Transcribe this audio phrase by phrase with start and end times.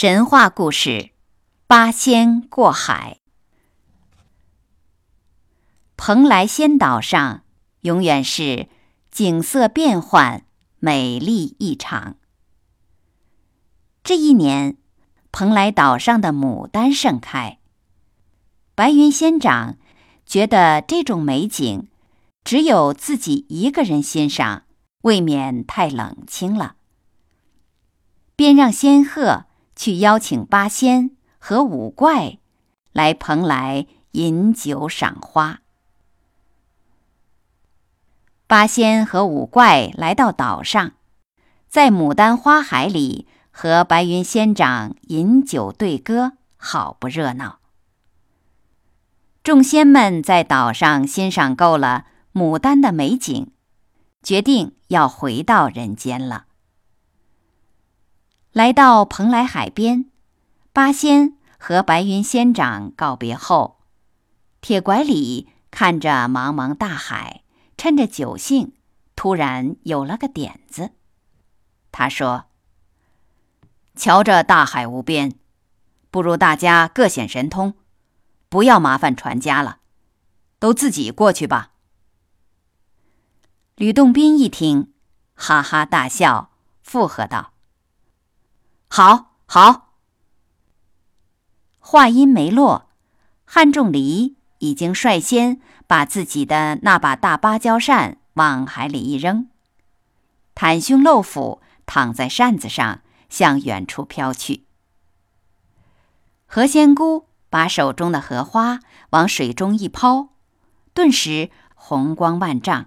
[0.00, 1.10] 神话故事：
[1.66, 3.18] 八仙过海。
[5.96, 7.42] 蓬莱仙岛上
[7.80, 8.68] 永远是
[9.10, 10.44] 景色变幻、
[10.78, 12.14] 美丽异常。
[14.04, 14.76] 这一年，
[15.32, 17.58] 蓬莱岛上的牡丹盛开。
[18.76, 19.78] 白云仙长
[20.24, 21.88] 觉得这种美景
[22.44, 24.62] 只有自己一个人欣赏，
[25.02, 26.76] 未免太冷清了，
[28.36, 29.46] 便让仙鹤。
[29.78, 32.38] 去邀请八仙和五怪
[32.92, 35.60] 来蓬莱饮酒赏花。
[38.48, 40.94] 八仙和五怪来到岛上，
[41.68, 47.60] 在牡丹花海里和白云仙长饮酒对歌，好不热闹。
[49.44, 53.52] 众仙们在岛上欣赏够了牡丹的美景，
[54.24, 56.46] 决定要回到人间了。
[58.58, 60.10] 来到蓬莱海边，
[60.72, 63.78] 八仙和白云仙长告别后，
[64.60, 67.44] 铁拐李看着茫茫大海，
[67.76, 68.72] 趁着酒兴，
[69.14, 70.90] 突然有了个点子。
[71.92, 72.46] 他说
[73.94, 75.38] ：“瞧着大海无边，
[76.10, 77.74] 不如大家各显神通，
[78.48, 79.78] 不要麻烦船家了，
[80.58, 81.74] 都自己过去吧。”
[83.78, 84.92] 吕洞宾一听，
[85.36, 86.50] 哈哈大笑，
[86.82, 87.52] 附和道。
[88.90, 89.92] 好好，
[91.78, 92.88] 话音没落，
[93.44, 99.46] 汉仲离已经率先把自己的那把大芭蕉扇往海里一扔，
[100.54, 104.64] 袒胸露腹躺在扇子上，向远处飘去。
[106.46, 110.30] 何仙姑把手中的荷花往水中一抛，
[110.94, 112.86] 顿时红光万丈。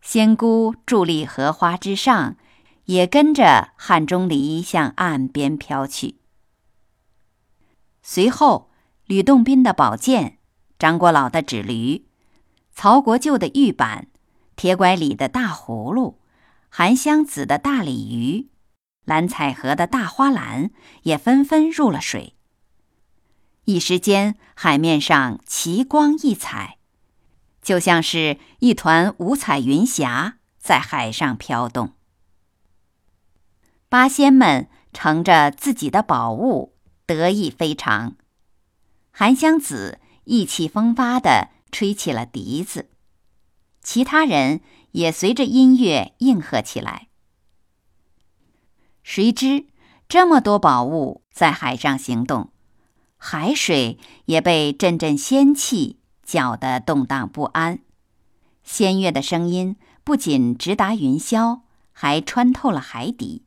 [0.00, 2.36] 仙姑伫立荷花之上。
[2.88, 6.16] 也跟着汉钟离向岸边飘去。
[8.02, 8.70] 随后，
[9.04, 10.38] 吕洞宾的宝剑、
[10.78, 12.06] 张果老的纸驴、
[12.72, 14.08] 曹国舅的玉板、
[14.56, 16.18] 铁拐李的大葫芦、
[16.70, 18.48] 韩湘子的大鲤鱼、
[19.04, 20.70] 蓝采和的大花篮
[21.02, 22.36] 也纷纷入了水。
[23.66, 26.78] 一时间，海面上奇光异彩，
[27.60, 31.92] 就像是一团五彩云霞在海上飘动。
[33.90, 36.74] 八仙们乘着自己的宝物，
[37.06, 38.16] 得意非常。
[39.10, 42.90] 韩湘子意气风发地吹起了笛子，
[43.82, 44.60] 其他人
[44.92, 47.08] 也随着音乐应和起来。
[49.02, 49.64] 谁知
[50.06, 52.52] 这么多宝物在海上行动，
[53.16, 57.78] 海水也被阵阵仙气搅得动荡不安。
[58.62, 61.62] 仙乐的声音不仅直达云霄，
[61.92, 63.46] 还穿透了海底。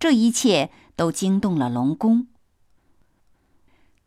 [0.00, 2.26] 这一切都惊动了龙宫。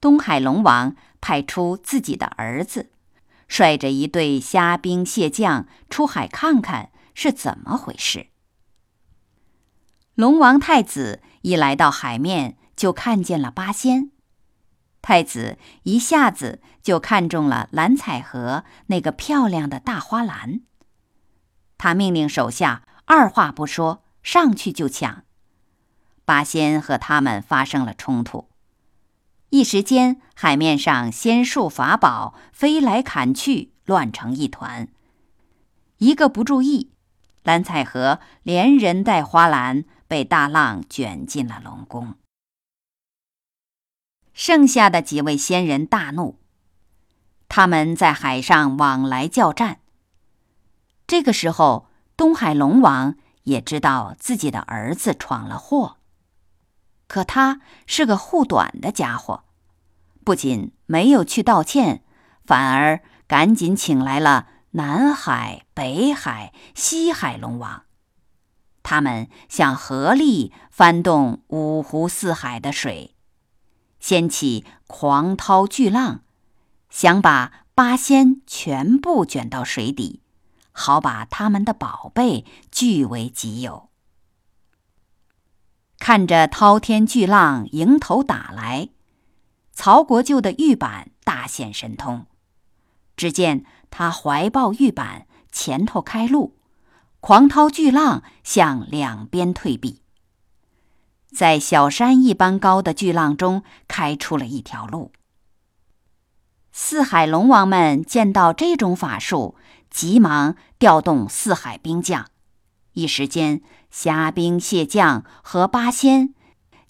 [0.01, 2.91] 东海龙王派出自己的儿子，
[3.47, 8.27] 率着一队虾兵蟹将出海看看是怎么回事。
[10.15, 14.11] 龙王太子一来到海面，就看见了八仙。
[15.01, 20.61] 太子一下子就看中了蓝采和那个漂亮的大花篮，
[21.77, 25.22] 他命令手下二话不说上去就抢。
[26.25, 28.49] 八仙和他们发生了冲突，
[29.49, 34.87] 一时间海面上仙术法宝飞来砍去，乱成一团。
[35.97, 36.91] 一个不注意，
[37.43, 42.15] 蓝采和连人带花篮被大浪卷进了龙宫。
[44.33, 46.39] 剩下的几位仙人大怒，
[47.47, 49.81] 他们在海上往来叫战。
[51.05, 51.87] 这个时候，
[52.17, 55.97] 东海龙王也知道自己的儿子闯了祸。
[57.13, 59.43] 可他是个护短的家伙，
[60.23, 62.03] 不仅没有去道歉，
[62.43, 67.83] 反而赶紧请来了南海、北海、西海龙王。
[68.81, 73.13] 他们想合力翻动五湖四海的水，
[73.99, 76.21] 掀起狂涛巨浪，
[76.89, 80.23] 想把八仙全部卷到水底，
[80.71, 83.91] 好把他们的宝贝据为己有。
[86.05, 88.89] 看着滔天巨浪迎头打来，
[89.71, 92.25] 曹国舅的玉板大显神通。
[93.15, 96.57] 只见他怀抱玉板，前头开路，
[97.21, 100.01] 狂涛巨浪向两边退避，
[101.31, 105.13] 在小山一般高的巨浪中开出了一条路。
[106.73, 109.55] 四海龙王们见到这种法术，
[109.89, 112.27] 急忙调动四海兵将，
[112.93, 113.61] 一时间，
[113.91, 116.33] 虾兵蟹将和八仙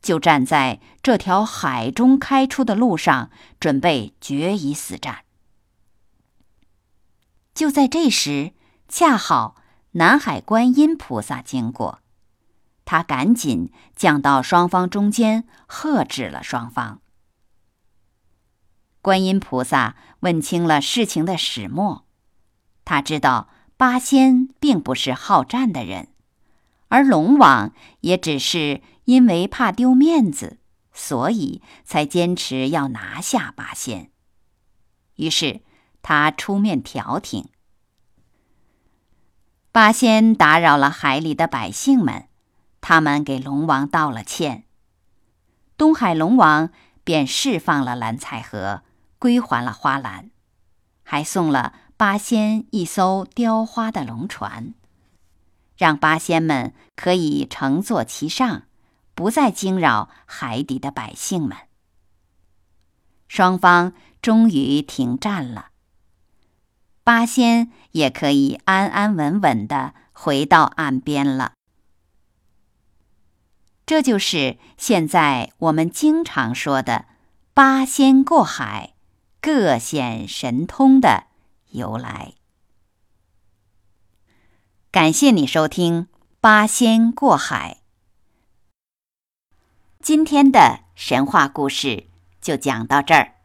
[0.02, 3.30] 就站在这条海中开出的路上，
[3.60, 5.24] 准备决一死战。
[7.54, 8.54] 就在这时，
[8.88, 9.56] 恰好
[9.92, 12.00] 南海观音菩萨经过，
[12.84, 17.00] 他赶紧降到双方中间，喝止了双方。
[19.02, 22.06] 观音菩萨问清了事情的始末，
[22.84, 26.08] 他知道八仙并不是好战的人，
[26.90, 30.60] 而龙王也只是因为怕丢面子，
[30.92, 34.12] 所以才坚持要拿下八仙。
[35.16, 35.62] 于是。
[36.06, 37.48] 他出面调停，
[39.72, 42.28] 八仙打扰了海里的百姓们，
[42.82, 44.66] 他们给龙王道了歉。
[45.78, 46.72] 东海龙王
[47.06, 48.84] 便释放了蓝采和，
[49.18, 50.30] 归还了花篮，
[51.04, 51.74] 还送了
[52.04, 54.74] 八仙一艘雕花的龙船，
[55.78, 58.64] 让八仙们可以乘坐其上，
[59.16, 61.58] 不再惊扰海底的百姓们。
[63.30, 65.68] 双方终于停战了。
[67.06, 71.54] 八仙也可以安安稳稳的回到岸边了。
[73.86, 77.06] 这就是现在我们经常说的
[77.56, 78.94] “八仙过海，
[79.40, 81.28] 各显神通”的
[81.74, 82.34] 由来。
[84.90, 86.04] 感谢你收听
[86.40, 87.80] 《八仙过海》。
[90.02, 92.08] 今天的神话故事
[92.42, 93.36] 就讲到这儿。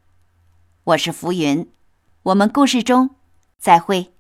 [0.85, 1.71] 我是浮云，
[2.23, 3.17] 我们故事中。
[3.59, 4.18] 再会。